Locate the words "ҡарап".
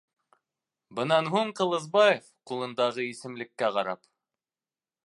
3.79-4.07